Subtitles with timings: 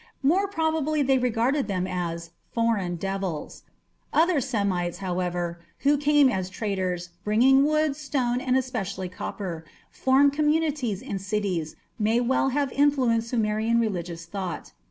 [0.23, 3.61] More probably they regarded them as "foreign devils".
[4.11, 10.33] Other Semites, however, who came as traders, bringing wood, stone, and especially copper, and formed
[10.33, 14.71] communities in cities, may well have influenced Sumerian religious thought.